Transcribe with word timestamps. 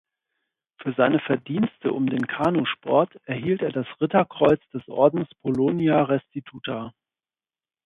Für 0.81 0.93
seine 0.93 1.19
Verdienste 1.19 1.93
um 1.93 2.07
den 2.09 2.25
Kanusport 2.25 3.15
erhielt 3.27 3.61
er 3.61 3.71
das 3.71 3.85
Ritterkreuz 4.01 4.59
des 4.73 4.81
Ordens 4.87 5.29
Polonia 5.43 6.01
Restituta. 6.01 6.91